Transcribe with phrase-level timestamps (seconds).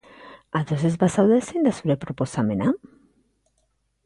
[0.59, 2.75] Ados ez bazaude, zein da zure proposamena?